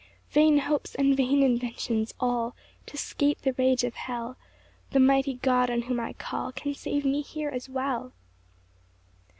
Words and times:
6 0.29 0.33
Vain 0.33 0.57
hopes, 0.57 0.95
and 0.95 1.15
vain 1.15 1.43
inventions 1.43 2.11
all 2.19 2.55
To 2.87 2.97
'scape 2.97 3.41
the 3.41 3.53
rage 3.53 3.83
of 3.83 3.93
hell! 3.93 4.35
The 4.89 4.99
mighty 4.99 5.35
God 5.35 5.69
on 5.69 5.83
whom 5.83 5.99
I 5.99 6.13
call 6.13 6.51
Can 6.51 6.73
save 6.73 7.05
me 7.05 7.21
here 7.21 7.49
as 7.49 7.69
well. 7.69 8.11